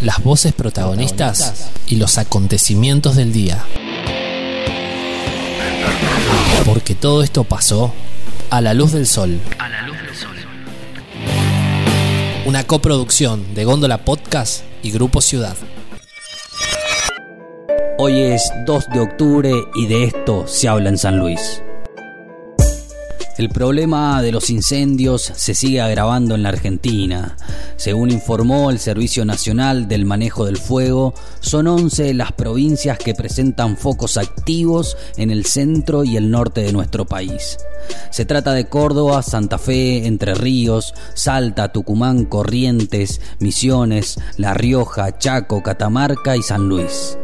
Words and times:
las 0.00 0.22
voces 0.22 0.52
protagonistas 0.52 1.70
y 1.86 1.96
los 1.96 2.18
acontecimientos 2.18 3.16
del 3.16 3.32
día. 3.32 3.64
Porque 6.64 6.94
todo 6.94 7.22
esto 7.22 7.44
pasó 7.44 7.92
a 8.50 8.60
la 8.60 8.74
luz 8.74 8.92
del 8.92 9.06
sol. 9.06 9.40
A 9.58 9.68
la 9.68 9.82
luz 9.82 9.96
del 9.96 10.14
sol. 10.14 10.36
Una 12.46 12.64
coproducción 12.64 13.54
de 13.54 13.64
Góndola 13.64 14.04
Podcast 14.04 14.62
y 14.82 14.90
Grupo 14.90 15.20
Ciudad. 15.20 15.56
Hoy 17.98 18.20
es 18.20 18.52
2 18.64 18.90
de 18.90 19.00
octubre 19.00 19.52
y 19.74 19.86
de 19.86 20.04
esto 20.04 20.46
se 20.46 20.68
habla 20.68 20.88
en 20.88 20.98
San 20.98 21.18
Luis. 21.18 21.62
El 23.38 23.50
problema 23.50 24.20
de 24.20 24.32
los 24.32 24.50
incendios 24.50 25.22
se 25.22 25.54
sigue 25.54 25.80
agravando 25.80 26.34
en 26.34 26.42
la 26.42 26.48
Argentina. 26.48 27.36
Según 27.76 28.10
informó 28.10 28.68
el 28.68 28.80
Servicio 28.80 29.24
Nacional 29.24 29.86
del 29.86 30.04
Manejo 30.04 30.44
del 30.44 30.56
Fuego, 30.56 31.14
son 31.38 31.68
11 31.68 32.14
las 32.14 32.32
provincias 32.32 32.98
que 32.98 33.14
presentan 33.14 33.76
focos 33.76 34.16
activos 34.16 34.96
en 35.16 35.30
el 35.30 35.44
centro 35.44 36.02
y 36.02 36.16
el 36.16 36.32
norte 36.32 36.62
de 36.62 36.72
nuestro 36.72 37.06
país. 37.06 37.58
Se 38.10 38.24
trata 38.24 38.52
de 38.54 38.68
Córdoba, 38.68 39.22
Santa 39.22 39.58
Fe, 39.58 40.08
Entre 40.08 40.34
Ríos, 40.34 40.92
Salta, 41.14 41.70
Tucumán, 41.70 42.24
Corrientes, 42.24 43.20
Misiones, 43.38 44.18
La 44.36 44.52
Rioja, 44.54 45.16
Chaco, 45.16 45.62
Catamarca 45.62 46.36
y 46.36 46.42
San 46.42 46.68
Luis. 46.68 47.16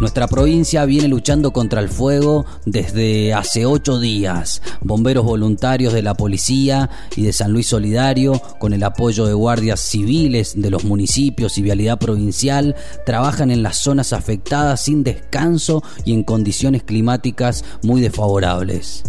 Nuestra 0.00 0.28
provincia 0.28 0.84
viene 0.84 1.08
luchando 1.08 1.52
contra 1.52 1.80
el 1.80 1.88
fuego 1.88 2.46
desde 2.64 3.34
hace 3.34 3.66
ocho 3.66 3.98
días. 3.98 4.62
Bomberos 4.80 5.24
voluntarios 5.24 5.92
de 5.92 6.02
la 6.02 6.14
policía 6.14 6.88
y 7.16 7.22
de 7.22 7.32
San 7.32 7.52
Luis 7.52 7.66
Solidario, 7.66 8.40
con 8.60 8.72
el 8.72 8.84
apoyo 8.84 9.26
de 9.26 9.32
guardias 9.32 9.80
civiles 9.80 10.52
de 10.54 10.70
los 10.70 10.84
municipios 10.84 11.58
y 11.58 11.62
vialidad 11.62 11.98
provincial, 11.98 12.76
trabajan 13.04 13.50
en 13.50 13.64
las 13.64 13.78
zonas 13.78 14.12
afectadas 14.12 14.84
sin 14.84 15.02
descanso 15.02 15.82
y 16.04 16.12
en 16.12 16.22
condiciones 16.22 16.84
climáticas 16.84 17.64
muy 17.82 18.00
desfavorables. 18.00 19.02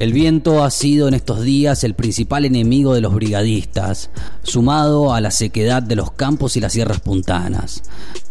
El 0.00 0.14
viento 0.14 0.64
ha 0.64 0.70
sido 0.70 1.08
en 1.08 1.14
estos 1.14 1.42
días 1.42 1.84
el 1.84 1.92
principal 1.92 2.46
enemigo 2.46 2.94
de 2.94 3.02
los 3.02 3.12
brigadistas, 3.12 4.08
sumado 4.42 5.12
a 5.12 5.20
la 5.20 5.30
sequedad 5.30 5.82
de 5.82 5.94
los 5.94 6.12
campos 6.12 6.56
y 6.56 6.60
las 6.60 6.72
sierras 6.72 7.00
puntanas. 7.00 7.82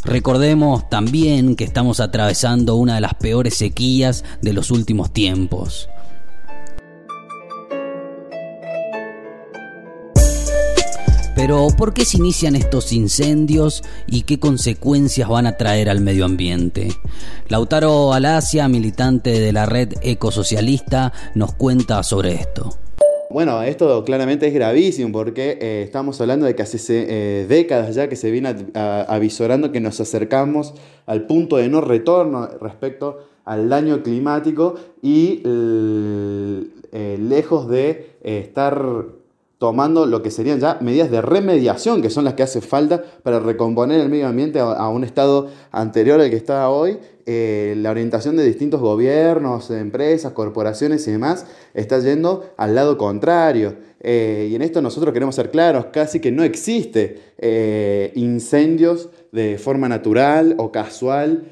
Recordemos 0.04 0.90
también 0.90 1.56
que 1.56 1.66
estamos 1.66 2.00
atravesando 2.00 2.76
una 2.76 2.96
de 2.96 3.02
las 3.02 3.14
peores 3.14 3.54
sequías 3.54 4.24
de 4.42 4.54
los 4.54 4.72
últimos 4.72 5.14
tiempos. 5.14 5.90
Pero 11.42 11.68
¿por 11.78 11.94
qué 11.94 12.04
se 12.04 12.18
inician 12.18 12.58
estos 12.58 12.92
incendios 12.92 13.82
y 14.08 14.24
qué 14.24 14.40
consecuencias 14.40 15.30
van 15.30 15.48
a 15.48 15.56
traer 15.56 15.90
al 15.90 16.02
medio 16.02 16.26
ambiente? 16.26 16.90
Lautaro 17.48 18.12
Alasia, 18.12 18.68
militante 18.68 19.40
de 19.40 19.54
la 19.54 19.66
red 19.66 19.94
ecosocialista, 20.02 21.14
nos 21.36 21.54
cuenta 21.54 22.04
sobre 22.04 22.34
esto. 22.34 22.72
Bueno, 23.30 23.64
esto 23.64 24.04
claramente 24.04 24.48
es 24.48 24.54
gravísimo 24.54 25.14
porque 25.14 25.58
eh, 25.62 25.84
estamos 25.86 26.20
hablando 26.20 26.46
de 26.46 26.56
que 26.56 26.64
hace 26.64 26.78
eh, 26.88 27.46
décadas 27.48 27.96
ya 27.96 28.10
que 28.10 28.18
se 28.18 28.32
viene 28.32 28.54
avisorando 28.74 29.72
que 29.72 29.80
nos 29.80 30.02
acercamos 30.02 30.74
al 31.06 31.26
punto 31.26 31.56
de 31.56 31.70
no 31.70 31.80
retorno 31.80 32.50
respecto 32.60 33.30
al 33.46 33.70
daño 33.70 34.04
climático 34.04 34.76
y 35.02 35.42
eh, 35.46 37.18
lejos 37.18 37.70
de 37.70 38.18
estar 38.24 39.19
tomando 39.60 40.06
lo 40.06 40.24
que 40.24 40.32
serían 40.32 40.62
ya 40.62 40.78
medidas 40.80 41.12
de 41.12 41.22
remediación, 41.22 42.02
que 42.02 42.10
son 42.10 42.24
las 42.24 42.34
que 42.34 42.44
hace 42.44 42.62
falta 42.62 43.04
para 43.24 43.42
recomponer 43.42 44.00
el 44.00 44.08
medio 44.08 44.28
ambiente 44.28 44.60
a, 44.60 44.88
un 44.88 45.04
estado 45.04 45.50
anterior 45.72 46.22
al 46.22 46.30
que 46.30 46.38
está 46.38 46.70
hoy. 46.70 46.98
Eh, 47.26 47.76
la 47.78 47.92
orientación 47.92 48.38
de 48.38 48.46
distintos 48.46 48.80
gobiernos, 48.80 49.70
empresas, 49.70 50.32
corporaciones 50.32 51.06
y 51.08 51.12
demás 51.12 51.46
está 51.74 52.00
yendo 52.00 52.50
al 52.56 52.74
lado 52.74 52.98
contrario. 52.98 53.76
Eh, 54.00 54.48
y 54.50 54.56
en 54.56 54.62
esto 54.62 54.82
nosotros 54.82 55.14
queremos 55.14 55.36
ser 55.36 55.52
claros, 55.52 55.88
casi 55.92 56.22
que 56.22 56.32
no 56.32 56.44
existe 56.44 57.20
eh, 57.38 58.14
incendios 58.16 59.10
de 59.34 59.58
forma 59.58 59.90
natural 59.90 60.56
o 60.58 60.72
casual 60.72 61.52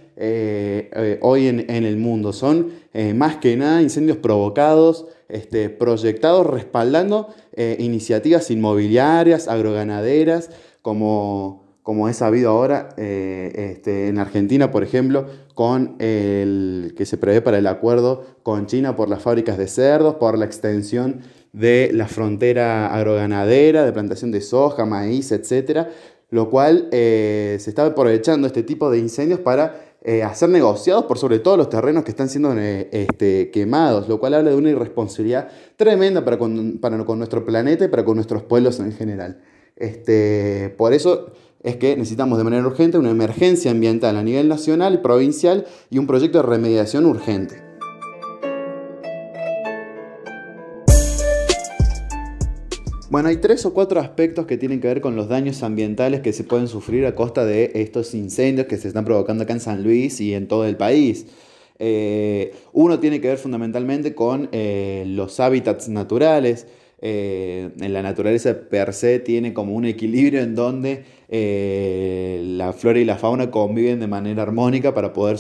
hoy 1.21 1.47
en, 1.47 1.69
en, 1.69 1.83
el 1.83 1.97
mundo. 1.97 2.33
Son 2.33 2.71
más 3.13 3.35
que 3.35 3.55
nada 3.55 3.83
incendios 3.83 4.17
provocados 4.17 5.05
este, 5.29 5.69
proyectados 5.69 6.47
respaldando 6.47 7.33
eh, 7.53 7.75
iniciativas 7.79 8.49
inmobiliarias, 8.51 9.47
agroganaderas, 9.47 10.49
como, 10.81 11.65
como 11.83 12.07
es 12.07 12.17
sabido 12.17 12.51
ahora 12.51 12.89
eh, 12.97 13.71
este, 13.73 14.07
en 14.07 14.19
Argentina, 14.19 14.71
por 14.71 14.83
ejemplo, 14.83 15.27
con 15.53 15.95
el 15.99 16.93
que 16.95 17.05
se 17.05 17.17
prevé 17.17 17.41
para 17.41 17.57
el 17.57 17.67
acuerdo 17.67 18.25
con 18.43 18.67
China 18.67 18.95
por 18.95 19.09
las 19.09 19.21
fábricas 19.21 19.57
de 19.57 19.67
cerdos, 19.67 20.15
por 20.15 20.37
la 20.37 20.45
extensión 20.45 21.21
de 21.51 21.89
la 21.93 22.07
frontera 22.07 22.93
agroganadera, 22.93 23.83
de 23.83 23.91
plantación 23.91 24.31
de 24.31 24.41
soja, 24.41 24.85
maíz, 24.85 25.31
etc. 25.31 25.87
Lo 26.29 26.49
cual 26.49 26.87
eh, 26.91 27.57
se 27.59 27.69
está 27.69 27.85
aprovechando 27.85 28.47
este 28.47 28.63
tipo 28.63 28.91
de 28.91 28.99
incendios 28.99 29.39
para 29.39 29.86
eh, 30.09 30.23
a 30.23 30.33
ser 30.33 30.47
negociados 30.47 31.03
por 31.03 31.17
sobre 31.17 31.39
todo 31.39 31.57
los 31.57 31.69
terrenos 31.69 32.05
que 32.05 32.11
están 32.11 32.29
siendo 32.29 32.57
eh, 32.57 32.87
este, 32.93 33.51
quemados, 33.51 34.07
lo 34.07 34.21
cual 34.21 34.35
habla 34.35 34.51
de 34.51 34.55
una 34.55 34.69
irresponsabilidad 34.69 35.49
tremenda 35.75 36.23
para 36.23 36.37
con, 36.37 36.77
para 36.77 37.03
con 37.03 37.17
nuestro 37.17 37.43
planeta 37.43 37.83
y 37.83 37.87
para 37.89 38.05
con 38.05 38.15
nuestros 38.15 38.41
pueblos 38.43 38.79
en 38.79 38.93
general. 38.93 39.41
Este, 39.75 40.73
por 40.77 40.93
eso 40.93 41.33
es 41.61 41.75
que 41.75 41.97
necesitamos 41.97 42.37
de 42.37 42.45
manera 42.45 42.65
urgente 42.65 42.97
una 42.97 43.09
emergencia 43.09 43.69
ambiental 43.69 44.15
a 44.15 44.23
nivel 44.23 44.47
nacional 44.47 45.01
provincial 45.01 45.65
y 45.89 45.97
un 45.97 46.07
proyecto 46.07 46.37
de 46.37 46.43
remediación 46.43 47.05
urgente. 47.05 47.66
Bueno, 53.17 53.29
hay 53.29 53.37
tres 53.37 53.65
o 53.65 53.73
cuatro 53.73 53.99
aspectos 53.99 54.45
que 54.45 54.57
tienen 54.57 54.79
que 54.79 54.87
ver 54.87 55.01
con 55.01 55.15
los 55.15 55.27
daños 55.27 55.63
ambientales 55.63 56.21
que 56.21 56.33
se 56.33 56.43
pueden 56.43 56.67
sufrir 56.67 57.03
a 57.07 57.15
costa 57.15 57.45
de 57.45 57.71
estos 57.73 58.13
incendios 58.13 58.67
que 58.67 58.77
se 58.77 58.89
están 58.89 59.05
provocando 59.05 59.43
acá 59.43 59.53
en 59.53 59.59
San 59.59 59.81
Luis 59.81 60.21
y 60.21 60.35
en 60.35 60.47
todo 60.47 60.65
el 60.65 60.77
país. 60.77 61.25
Eh, 61.79 62.53
uno 62.73 62.99
tiene 62.99 63.19
que 63.19 63.29
ver 63.29 63.39
fundamentalmente 63.39 64.13
con 64.13 64.49
eh, 64.51 65.03
los 65.07 65.39
hábitats 65.39 65.89
naturales. 65.89 66.67
Eh, 67.01 67.71
en 67.81 67.91
la 67.91 68.03
naturaleza 68.03 68.55
per 68.69 68.93
se 68.93 69.17
tiene 69.17 69.51
como 69.51 69.73
un 69.73 69.85
equilibrio 69.85 70.41
en 70.41 70.53
donde 70.53 71.03
la 72.55 72.71
flora 72.71 72.99
y 72.99 73.05
la 73.05 73.17
fauna 73.17 73.49
conviven 73.49 73.99
de 73.99 74.05
manera 74.05 74.43
armónica 74.43 74.93
para 74.93 75.11
poder 75.13 75.39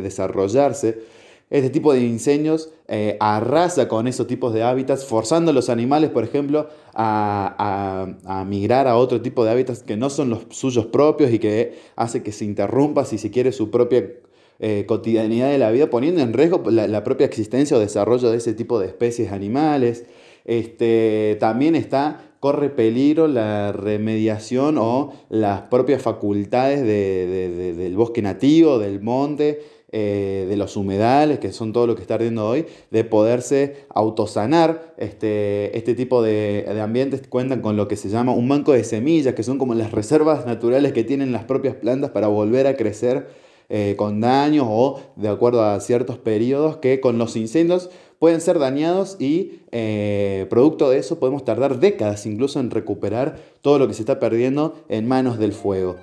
desarrollarse. 0.00 1.19
Este 1.50 1.68
tipo 1.68 1.92
de 1.92 2.00
incendios 2.00 2.70
eh, 2.86 3.16
arrasa 3.18 3.88
con 3.88 4.06
esos 4.06 4.28
tipos 4.28 4.54
de 4.54 4.62
hábitats, 4.62 5.04
forzando 5.04 5.50
a 5.50 5.54
los 5.54 5.68
animales, 5.68 6.10
por 6.10 6.22
ejemplo, 6.22 6.68
a, 6.94 8.44
migrar 8.46 8.86
a 8.86 8.96
otro 8.96 9.20
tipo 9.20 9.44
de 9.44 9.50
hábitats 9.50 9.82
que 9.82 9.96
no 9.96 10.10
son 10.10 10.30
los 10.30 10.46
suyos 10.50 10.86
propios 10.86 11.32
y 11.32 11.40
que 11.40 11.74
hace 11.96 12.22
que 12.22 12.30
se 12.30 12.44
interrumpa, 12.44 13.04
si 13.04 13.18
se 13.18 13.32
quiere, 13.32 13.50
su 13.50 13.68
propia 13.68 14.12
eh, 14.60 14.84
cotidianidad 14.86 15.50
de 15.50 15.58
la 15.58 15.72
vida, 15.72 15.90
poniendo 15.90 16.20
en 16.20 16.32
riesgo 16.32 16.62
la, 16.70 17.02
propia 17.02 17.26
existencia 17.26 17.76
o 17.76 17.80
desarrollo 17.80 18.30
de 18.30 18.36
ese 18.36 18.54
tipo 18.54 18.78
de 18.78 18.86
especies 18.86 19.32
animales. 19.32 20.06
Este, 20.44 21.36
también 21.40 21.74
está, 21.74 22.30
corre 22.38 22.70
peligro 22.70 23.26
la 23.26 23.72
remediación 23.72 24.78
o 24.78 25.12
las 25.28 25.62
propias 25.62 26.00
facultades 26.00 26.82
del 26.82 27.96
bosque 27.96 28.22
nativo, 28.22 28.78
del 28.78 29.00
monte, 29.00 29.60
eh, 29.92 30.46
de 30.48 30.56
los 30.56 30.76
humedales, 30.76 31.40
que 31.40 31.50
son 31.50 31.72
todo 31.72 31.88
lo 31.88 31.96
que 31.96 32.02
está 32.02 32.14
ardiendo 32.14 32.48
hoy, 32.48 32.64
de 32.92 33.02
poderse 33.02 33.86
autosanar. 33.88 34.94
Este, 34.98 35.76
este 35.76 35.96
tipo 35.96 36.22
de, 36.22 36.64
ambientes 36.80 37.22
cuentan 37.28 37.60
con 37.60 37.76
lo 37.76 37.88
que 37.88 37.96
se 37.96 38.08
llama 38.08 38.30
un 38.32 38.48
banco 38.48 38.70
de 38.72 38.84
semillas, 38.84 39.34
que 39.34 39.42
son 39.42 39.58
como 39.58 39.74
las 39.74 39.90
reservas 39.90 40.46
naturales 40.46 40.92
que 40.92 41.02
tienen 41.02 41.32
las 41.32 41.42
propias 41.42 41.74
plantas 41.74 42.10
para 42.10 42.28
volver 42.28 42.68
a 42.68 42.76
crecer 42.76 43.28
eh, 43.68 43.94
con 43.96 44.20
daños 44.20 44.66
o 44.68 45.00
de 45.16 45.28
acuerdo 45.28 45.64
a 45.64 45.80
ciertos 45.80 46.18
periodos 46.18 46.76
que 46.76 47.00
con 47.00 47.18
los 47.18 47.34
incendios 47.34 47.90
pueden 48.20 48.40
ser 48.40 48.60
dañados 48.60 49.16
y 49.18 49.60
eh, 49.72 50.46
producto 50.50 50.88
de 50.90 50.98
eso 50.98 51.18
podemos 51.18 51.44
tardar 51.44 51.80
décadas 51.80 52.26
incluso 52.26 52.60
en 52.60 52.70
recuperar 52.70 53.38
todo 53.60 53.80
lo 53.80 53.88
que 53.88 53.94
se 53.94 54.02
está 54.02 54.20
perdiendo 54.20 54.74
en 54.88 55.08
manos 55.08 55.38
del 55.38 55.52
fuego. 55.52 55.96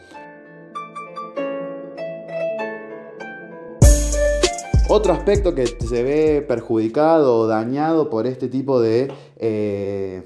Otro 4.89 5.11
aspecto 5.11 5.53
que 5.53 5.67
se 5.67 6.01
ve 6.01 6.41
perjudicado 6.41 7.39
o 7.39 7.47
dañado 7.47 8.09
por 8.09 8.25
este 8.25 8.47
tipo 8.47 8.79
de, 8.79 9.11
eh, 9.35 10.23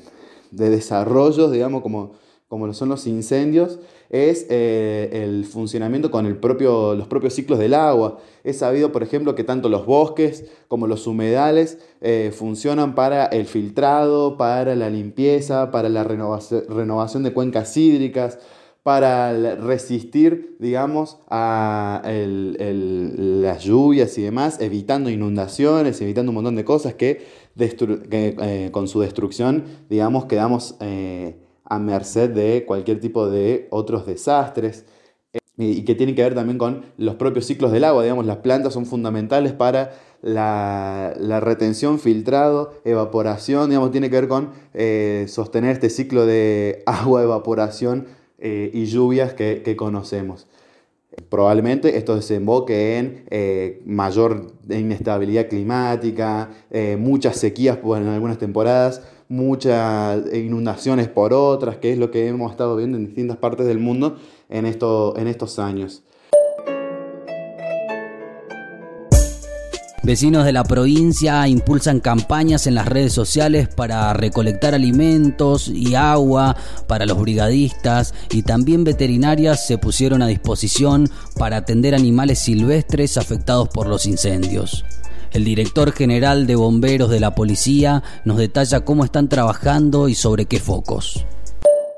de 0.51 0.69
desarrollos, 0.69 1.51
digamos, 1.51 1.81
como, 1.81 2.11
como 2.47 2.71
son 2.73 2.89
los 2.89 3.07
incendios, 3.07 3.79
es 4.11 4.45
eh, 4.49 5.09
el 5.23 5.45
funcionamiento 5.45 6.11
con 6.11 6.27
el 6.27 6.37
propio, 6.37 6.93
los 6.93 7.07
propios 7.07 7.33
ciclos 7.33 7.57
del 7.57 7.73
agua. 7.73 8.19
Es 8.43 8.59
sabido, 8.59 8.91
por 8.91 9.01
ejemplo, 9.01 9.33
que 9.33 9.43
tanto 9.43 9.67
los 9.67 9.87
bosques 9.87 10.45
como 10.67 10.85
los 10.85 11.07
humedales 11.07 11.79
eh, 12.01 12.31
funcionan 12.31 12.93
para 12.93 13.25
el 13.25 13.47
filtrado, 13.47 14.37
para 14.37 14.75
la 14.75 14.91
limpieza, 14.91 15.71
para 15.71 15.89
la 15.89 16.03
renovación, 16.03 17.23
de 17.23 17.33
cuencas 17.33 17.75
hídricas, 17.77 18.37
para 18.83 19.55
resistir, 19.55 20.57
digamos, 20.59 21.19
a 21.29 22.01
las 22.03 23.63
lluvias 23.63 24.17
y 24.17 24.23
demás, 24.23 24.59
evitando 24.59 25.09
inundaciones, 25.09 26.01
evitando 26.01 26.31
un 26.31 26.35
montón 26.35 26.55
de 26.55 26.65
cosas 26.65 26.95
que, 26.95 27.25
eh, 27.59 28.69
con 28.71 28.87
su 28.87 29.01
destrucción, 29.01 29.65
digamos, 29.89 30.25
quedamos 30.25 30.77
a 31.71 31.79
merced 31.79 32.31
de 32.31 32.65
cualquier 32.65 32.99
tipo 32.99 33.29
de 33.29 33.67
otros 33.69 34.05
desastres 34.05 34.85
eh, 35.33 35.39
y 35.57 35.85
que 35.85 35.95
tienen 35.95 36.15
que 36.15 36.23
ver 36.23 36.35
también 36.35 36.57
con 36.57 36.83
los 36.97 37.15
propios 37.15 37.45
ciclos 37.45 37.71
del 37.71 37.83
agua. 37.83 38.03
Digamos, 38.03 38.25
las 38.25 38.37
plantas 38.37 38.73
son 38.73 38.85
fundamentales 38.85 39.53
para 39.53 39.93
la, 40.21 41.13
retención, 41.41 41.99
filtrado, 41.99 42.73
evaporación, 42.83 43.69
digamos, 43.69 43.91
tiene 43.91 44.09
que 44.09 44.15
ver 44.17 44.27
con 44.27 44.49
eh, 44.73 45.25
sostener 45.27 45.71
este 45.71 45.89
ciclo 45.89 46.25
de 46.25 46.83
agua, 46.87 47.23
evaporación 47.23 48.07
eh, 48.41 48.71
y 48.73 48.85
lluvias 48.85 49.33
que, 49.33 49.75
conocemos. 49.77 50.47
Probablemente 51.29 51.97
esto 51.97 52.15
desemboque 52.15 52.97
en 52.97 53.81
mayor 53.85 54.53
inestabilidad 54.69 55.49
climática, 55.49 56.49
muchas 56.97 57.35
sequías 57.35 57.79
en 57.83 58.07
algunas 58.07 58.37
temporadas, 58.37 59.01
muchas 59.27 60.23
inundaciones 60.33 61.09
por 61.09 61.33
otras, 61.33 61.77
que 61.77 61.91
es 61.91 61.97
lo 61.97 62.11
que 62.11 62.27
hemos 62.27 62.51
estado 62.51 62.77
viendo 62.77 62.97
en 62.97 63.07
distintas 63.07 63.35
partes 63.37 63.67
del 63.67 63.79
mundo 63.79 64.17
en, 64.49 64.65
esto, 64.65 65.17
en 65.17 65.27
estos 65.27 65.59
años. 65.59 66.03
Vecinos 70.03 70.45
de 70.45 70.51
la 70.51 70.63
provincia 70.63 71.47
impulsan 71.47 71.99
campañas 71.99 72.65
en 72.65 72.73
las 72.73 72.87
redes 72.87 73.13
sociales 73.13 73.67
para 73.67 74.11
recolectar 74.13 74.73
alimentos 74.73 75.67
y 75.67 75.93
agua 75.93 76.55
para 76.87 77.05
los 77.05 77.21
brigadistas 77.21 78.15
y 78.31 78.41
también 78.41 78.83
veterinarias 78.83 79.67
se 79.67 79.77
pusieron 79.77 80.23
a 80.23 80.27
disposición 80.27 81.07
para 81.37 81.57
atender 81.57 81.93
animales 81.93 82.39
silvestres 82.39 83.15
afectados 83.15 83.69
por 83.69 83.85
los 83.85 84.07
incendios. 84.07 84.85
El 85.33 85.45
director 85.45 85.91
general 85.91 86.47
de 86.47 86.55
bomberos 86.55 87.11
de 87.11 87.19
la 87.19 87.35
policía 87.35 88.01
nos 88.25 88.37
detalla 88.37 88.83
cómo 88.83 89.05
están 89.05 89.29
trabajando 89.29 90.07
y 90.07 90.15
sobre 90.15 90.45
qué 90.45 90.59
focos. 90.59 91.27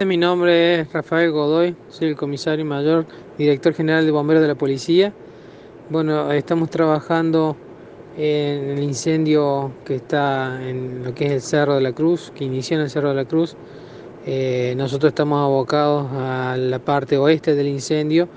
Mi 0.05 0.17
nombre 0.17 0.81
es 0.81 0.91
Rafael 0.91 1.31
Godoy, 1.31 1.77
soy 1.87 2.09
el 2.09 2.17
comisario 2.17 2.65
mayor, 2.65 3.07
director 3.37 3.73
general 3.73 4.05
de 4.05 4.11
bomberos 4.11 4.41
de 4.41 4.49
la 4.49 4.55
policía. 4.55 5.13
Bueno, 5.89 6.29
estamos 6.33 6.69
trabajando 6.69 7.55
en 8.17 8.69
el 8.71 8.83
incendio 8.83 9.71
que 9.85 9.95
está 9.95 10.59
en 10.61 11.03
lo 11.03 11.15
que 11.15 11.25
es 11.25 11.31
el 11.31 11.41
Cerro 11.41 11.75
de 11.75 11.81
la 11.81 11.93
Cruz, 11.93 12.31
que 12.35 12.43
inició 12.43 12.77
en 12.77 12.83
el 12.83 12.89
Cerro 12.89 13.09
de 13.09 13.15
la 13.15 13.25
Cruz. 13.25 13.55
Eh, 14.25 14.73
nosotros 14.77 15.09
estamos 15.09 15.43
abocados 15.43 16.07
a 16.13 16.55
la 16.57 16.79
parte 16.79 17.17
oeste 17.17 17.55
del 17.55 17.67
incendio, 17.67 18.27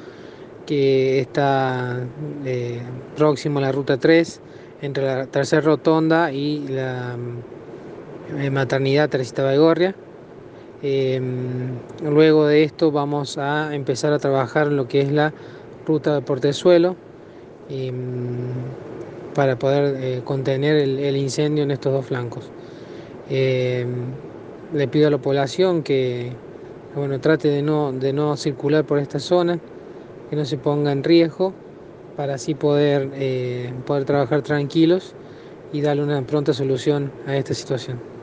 que 0.64 1.20
está 1.20 2.00
eh, 2.44 2.81
próximo 3.17 3.58
a 3.58 3.62
la 3.62 3.73
ruta 3.73 3.99
3 3.99 4.40
entre 4.82 5.05
la 5.05 5.26
tercera 5.26 5.62
rotonda 5.62 6.32
y 6.32 6.67
la 6.69 7.17
eh, 8.37 8.50
maternidad 8.50 9.08
Teresita 9.08 9.44
Baigorria. 9.44 9.94
Em, 10.82 11.70
luego 12.02 12.46
de 12.46 12.62
esto 12.64 12.90
vamos 12.90 13.38
a 13.38 13.75
empezar 13.75 14.12
a 14.12 14.19
trabajar 14.19 14.67
en 14.67 14.76
lo 14.76 14.88
que 14.88 15.00
es 15.00 15.11
la 15.11 15.32
ruta 15.87 16.14
de 16.14 16.20
Portezuelo 16.20 16.96
para 19.36 19.58
poder 19.58 19.96
eh, 20.02 20.22
contener 20.24 20.76
el, 20.76 21.16
incendio 21.16 21.62
en 21.62 21.70
estos 21.70 21.92
dos 21.92 22.06
flancos. 22.06 22.50
Em, 23.28 24.06
le 24.72 24.88
pido 24.88 25.08
a 25.08 25.10
la 25.10 25.18
población 25.18 25.82
que 25.82 26.32
bueno, 26.94 27.20
trate 27.20 27.48
de 27.48 27.60
no, 27.60 27.92
de 27.92 28.14
no 28.14 28.38
circular 28.38 28.86
por 28.86 28.98
esta 28.98 29.18
zona, 29.18 29.58
que 30.30 30.36
no 30.36 30.46
se 30.46 30.56
ponga 30.56 30.90
en 30.90 31.04
riesgo 31.04 31.52
para 32.16 32.36
así 32.36 32.54
poder, 32.54 33.10
eh, 33.12 33.74
poder 33.84 34.06
trabajar 34.06 34.40
tranquilos 34.40 35.14
y 35.70 35.82
darle 35.82 36.02
una 36.02 36.22
pronta 36.22 36.54
solución 36.54 37.12
a 37.26 37.36
esta 37.36 37.52
situación. 37.52 38.15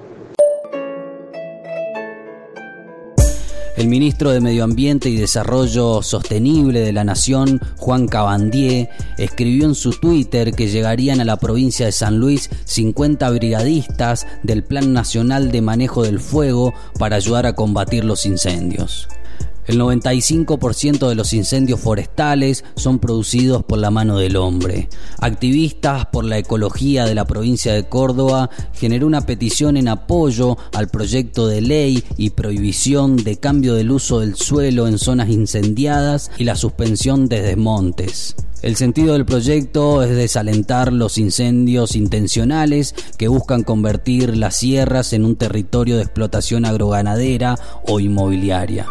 El 3.83 3.89
ministro 3.89 4.31
de 4.31 4.39
Medio 4.39 4.63
Ambiente 4.63 5.09
y 5.09 5.17
Desarrollo 5.17 6.01
Sostenible 6.01 6.79
de 6.79 6.93
la 6.93 7.03
Nación, 7.03 7.59
Juan 7.75 8.07
Cabandier, 8.07 8.87
escribió 9.17 9.65
en 9.65 9.75
su 9.75 9.91
Twitter 9.91 10.53
que 10.53 10.69
llegarían 10.69 11.19
a 11.19 11.25
la 11.25 11.35
provincia 11.35 11.85
de 11.85 11.91
San 11.91 12.17
Luis 12.17 12.49
50 12.63 13.29
brigadistas 13.31 14.25
del 14.41 14.63
Plan 14.63 14.93
Nacional 14.93 15.51
de 15.51 15.61
Manejo 15.61 16.01
del 16.01 16.21
Fuego 16.21 16.73
para 16.97 17.17
ayudar 17.17 17.45
a 17.45 17.55
combatir 17.55 18.05
los 18.05 18.25
incendios. 18.25 19.09
El 19.65 19.79
95% 19.79 21.07
de 21.07 21.15
los 21.15 21.33
incendios 21.33 21.79
forestales 21.79 22.65
son 22.75 22.99
producidos 22.99 23.63
por 23.63 23.79
la 23.79 23.91
mano 23.91 24.17
del 24.17 24.35
hombre. 24.35 24.89
Activistas 25.19 26.05
por 26.07 26.25
la 26.25 26.37
ecología 26.37 27.05
de 27.05 27.15
la 27.15 27.25
provincia 27.25 27.73
de 27.73 27.87
Córdoba 27.87 28.49
generó 28.73 29.07
una 29.07 29.25
petición 29.25 29.77
en 29.77 29.87
apoyo 29.87 30.57
al 30.73 30.89
proyecto 30.89 31.47
de 31.47 31.61
ley 31.61 32.03
y 32.17 32.31
prohibición 32.31 33.15
de 33.17 33.37
cambio 33.37 33.73
del 33.75 33.91
uso 33.91 34.19
del 34.19 34.35
suelo 34.35 34.87
en 34.87 34.97
zonas 34.97 35.29
incendiadas 35.29 36.29
y 36.37 36.43
la 36.43 36.55
suspensión 36.55 37.29
de 37.29 37.41
desmontes. 37.41 38.35
El 38.61 38.77
sentido 38.77 39.13
del 39.13 39.25
proyecto 39.25 40.03
es 40.03 40.15
desalentar 40.15 40.93
los 40.93 41.17
incendios 41.17 41.97
intencionales 41.97 42.95
que 43.17 43.27
buscan 43.27 43.63
convertir 43.63 44.37
las 44.37 44.55
sierras 44.55 45.11
en 45.11 45.25
un 45.25 45.35
territorio 45.35 45.97
de 45.97 46.03
explotación 46.03 46.63
agroganadera 46.63 47.57
o 47.85 47.99
inmobiliaria. 47.99 48.87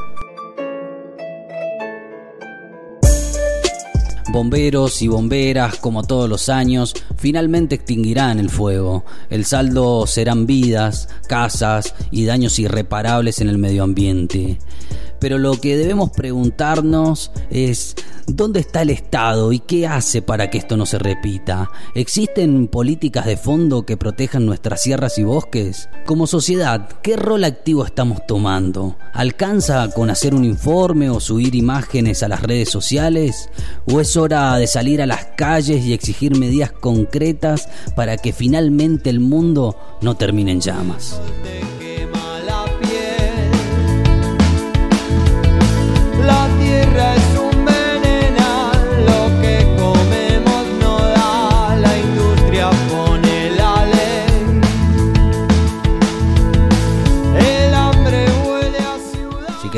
Bomberos 4.32 5.02
y 5.02 5.08
bomberas, 5.08 5.76
como 5.76 6.04
todos 6.04 6.26
los 6.26 6.48
años, 6.48 6.94
finalmente 7.18 7.74
extinguirán 7.74 8.38
el 8.38 8.48
fuego. 8.48 9.04
El 9.28 9.44
saldo 9.44 10.06
serán 10.06 10.46
vidas, 10.46 11.06
casas 11.28 11.94
y 12.10 12.24
daños 12.24 12.58
irreparables 12.58 13.42
en 13.42 13.50
el 13.50 13.58
medio 13.58 13.82
ambiente. 13.82 14.58
Pero 15.22 15.38
lo 15.38 15.60
que 15.60 15.76
debemos 15.76 16.10
preguntarnos 16.10 17.30
es 17.48 17.94
¿Dónde 18.26 18.60
está 18.60 18.82
el 18.82 18.90
Estado 18.90 19.52
y 19.52 19.58
qué 19.58 19.86
hace 19.86 20.22
para 20.22 20.48
que 20.48 20.58
esto 20.58 20.76
no 20.76 20.86
se 20.86 20.98
repita? 20.98 21.70
¿Existen 21.94 22.68
políticas 22.68 23.26
de 23.26 23.36
fondo 23.36 23.84
que 23.84 23.96
protejan 23.96 24.46
nuestras 24.46 24.82
sierras 24.82 25.18
y 25.18 25.24
bosques? 25.24 25.88
Como 26.06 26.26
sociedad, 26.26 26.88
¿qué 27.02 27.16
rol 27.16 27.44
activo 27.44 27.84
estamos 27.84 28.24
tomando? 28.26 28.96
¿Alcanza 29.12 29.90
con 29.90 30.08
hacer 30.08 30.34
un 30.34 30.44
informe 30.44 31.10
o 31.10 31.18
subir 31.18 31.54
imágenes 31.54 32.22
a 32.22 32.28
las 32.28 32.42
redes 32.42 32.70
sociales? 32.70 33.48
¿O 33.92 34.00
es 34.00 34.16
hora 34.16 34.56
de 34.56 34.66
salir 34.66 35.02
a 35.02 35.06
las 35.06 35.26
calles 35.36 35.84
y 35.84 35.92
exigir 35.92 36.36
medidas 36.36 36.70
concretas 36.70 37.68
para 37.96 38.16
que 38.16 38.32
finalmente 38.32 39.10
el 39.10 39.20
mundo 39.20 39.76
no 40.00 40.16
termine 40.16 40.52
en 40.52 40.60
llamas? 40.60 41.20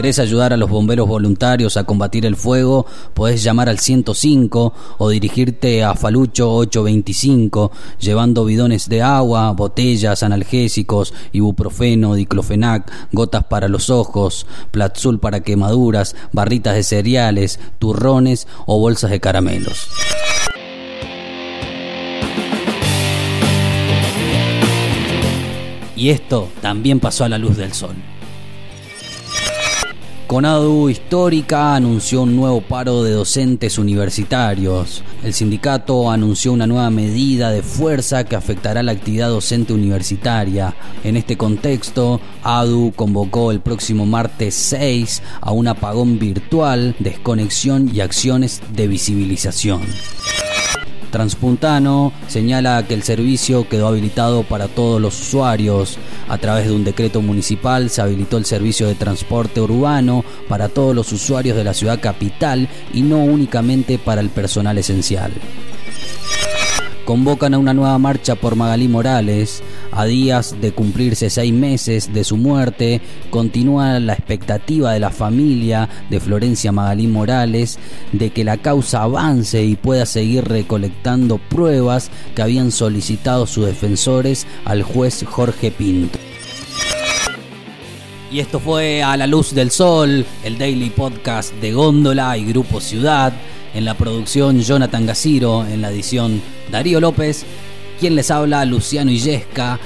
Querés 0.04 0.18
ayudar 0.18 0.52
a 0.52 0.58
los 0.58 0.68
bomberos 0.68 1.08
voluntarios 1.08 1.78
a 1.78 1.84
combatir 1.84 2.26
el 2.26 2.36
fuego, 2.36 2.84
podés 3.14 3.42
llamar 3.42 3.70
al 3.70 3.78
105 3.78 4.74
o 4.98 5.08
dirigirte 5.08 5.82
a 5.82 5.94
Falucho 5.94 6.52
825 6.52 7.72
llevando 8.00 8.44
bidones 8.44 8.90
de 8.90 9.00
agua, 9.00 9.52
botellas, 9.52 10.22
analgésicos, 10.22 11.14
ibuprofeno, 11.32 12.16
diclofenac, 12.16 12.92
gotas 13.12 13.44
para 13.44 13.66
los 13.66 13.88
ojos, 13.88 14.46
platzul 14.72 15.20
para 15.20 15.40
quemaduras, 15.40 16.14
barritas 16.32 16.74
de 16.74 16.82
cereales, 16.82 17.58
turrones 17.78 18.46
o 18.66 18.78
bolsas 18.78 19.10
de 19.10 19.20
caramelos. 19.20 19.88
Y 25.96 26.10
esto 26.10 26.50
también 26.60 27.00
pasó 27.00 27.24
a 27.24 27.30
la 27.30 27.38
luz 27.38 27.56
del 27.56 27.72
sol. 27.72 27.96
Conadu 30.26 30.88
Histórica 30.88 31.74
anunció 31.74 32.22
un 32.22 32.34
nuevo 32.34 32.62
paro 32.62 33.02
de 33.02 33.12
docentes 33.12 33.76
universitarios. 33.76 35.04
El 35.22 35.34
sindicato 35.34 36.10
anunció 36.10 36.52
una 36.54 36.66
nueva 36.66 36.88
medida 36.88 37.50
de 37.50 37.62
fuerza 37.62 38.24
que 38.24 38.34
afectará 38.34 38.82
la 38.82 38.92
actividad 38.92 39.28
docente 39.28 39.74
universitaria. 39.74 40.74
En 41.04 41.16
este 41.16 41.36
contexto, 41.36 42.22
ADU 42.42 42.94
convocó 42.96 43.50
el 43.50 43.60
próximo 43.60 44.06
martes 44.06 44.54
6 44.54 45.22
a 45.42 45.52
un 45.52 45.68
apagón 45.68 46.18
virtual, 46.18 46.96
desconexión 46.98 47.90
y 47.94 48.00
acciones 48.00 48.62
de 48.74 48.88
visibilización. 48.88 49.82
Transpuntano 51.14 52.12
señala 52.26 52.84
que 52.88 52.94
el 52.94 53.04
servicio 53.04 53.68
quedó 53.68 53.86
habilitado 53.86 54.42
para 54.42 54.66
todos 54.66 55.00
los 55.00 55.20
usuarios. 55.20 55.96
A 56.28 56.38
través 56.38 56.66
de 56.66 56.72
un 56.72 56.82
decreto 56.82 57.22
municipal 57.22 57.88
se 57.88 58.02
habilitó 58.02 58.36
el 58.36 58.44
servicio 58.44 58.88
de 58.88 58.96
transporte 58.96 59.60
urbano 59.60 60.24
para 60.48 60.68
todos 60.68 60.92
los 60.92 61.12
usuarios 61.12 61.56
de 61.56 61.62
la 61.62 61.72
ciudad 61.72 62.00
capital 62.00 62.68
y 62.92 63.02
no 63.02 63.18
únicamente 63.18 63.96
para 63.96 64.20
el 64.20 64.28
personal 64.28 64.76
esencial 64.76 65.30
convocan 67.04 67.52
a 67.52 67.58
una 67.58 67.74
nueva 67.74 67.98
marcha 67.98 68.34
por 68.34 68.56
Magalí 68.56 68.88
Morales. 68.88 69.62
A 69.96 70.06
días 70.06 70.56
de 70.60 70.72
cumplirse 70.72 71.30
seis 71.30 71.52
meses 71.52 72.12
de 72.12 72.24
su 72.24 72.36
muerte, 72.36 73.00
continúa 73.30 74.00
la 74.00 74.14
expectativa 74.14 74.92
de 74.92 74.98
la 74.98 75.10
familia 75.10 75.88
de 76.10 76.18
Florencia 76.18 76.72
Magalí 76.72 77.06
Morales 77.06 77.78
de 78.10 78.30
que 78.30 78.42
la 78.42 78.56
causa 78.56 79.04
avance 79.04 79.62
y 79.62 79.76
pueda 79.76 80.04
seguir 80.04 80.48
recolectando 80.48 81.38
pruebas 81.38 82.10
que 82.34 82.42
habían 82.42 82.72
solicitado 82.72 83.46
sus 83.46 83.66
defensores 83.66 84.48
al 84.64 84.82
juez 84.82 85.24
Jorge 85.28 85.70
Pinto. 85.70 86.18
Y 88.32 88.40
esto 88.40 88.58
fue 88.58 89.00
A 89.04 89.16
la 89.16 89.28
Luz 89.28 89.54
del 89.54 89.70
Sol, 89.70 90.26
el 90.42 90.58
daily 90.58 90.90
podcast 90.90 91.54
de 91.60 91.72
Góndola 91.72 92.36
y 92.36 92.44
Grupo 92.46 92.80
Ciudad. 92.80 93.32
En 93.74 93.84
la 93.84 93.94
producción 93.94 94.60
Jonathan 94.60 95.06
Gaciro, 95.06 95.64
en 95.64 95.82
la 95.82 95.90
edición 95.90 96.42
Darío 96.70 97.00
López, 97.00 97.44
quien 97.98 98.14
les 98.14 98.30
habla 98.30 98.64
Luciano 98.64 99.10
Illesca. 99.10 99.78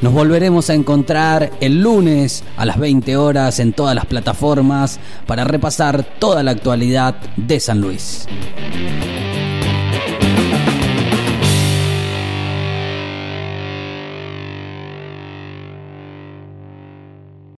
Nos 0.00 0.12
volveremos 0.12 0.68
a 0.70 0.74
encontrar 0.74 1.50
el 1.60 1.80
lunes 1.80 2.44
a 2.56 2.66
las 2.66 2.78
20 2.78 3.16
horas 3.16 3.58
en 3.58 3.72
todas 3.72 3.94
las 3.94 4.06
plataformas 4.06 5.00
para 5.26 5.44
repasar 5.44 6.04
toda 6.18 6.42
la 6.42 6.50
actualidad 6.50 7.16
de 7.36 7.60
San 7.60 7.80
Luis. 7.80 8.26